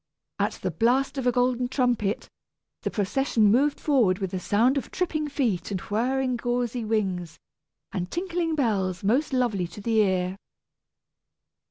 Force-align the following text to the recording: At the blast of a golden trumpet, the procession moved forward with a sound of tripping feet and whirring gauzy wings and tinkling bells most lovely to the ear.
At 0.39 0.53
the 0.53 0.71
blast 0.71 1.19
of 1.19 1.27
a 1.27 1.31
golden 1.31 1.67
trumpet, 1.67 2.27
the 2.81 2.89
procession 2.89 3.51
moved 3.51 3.79
forward 3.79 4.17
with 4.17 4.33
a 4.33 4.39
sound 4.39 4.75
of 4.75 4.89
tripping 4.89 5.27
feet 5.27 5.69
and 5.69 5.79
whirring 5.79 6.37
gauzy 6.37 6.83
wings 6.83 7.37
and 7.93 8.09
tinkling 8.09 8.55
bells 8.55 9.03
most 9.03 9.31
lovely 9.31 9.67
to 9.67 9.79
the 9.79 9.97
ear. 9.99 10.37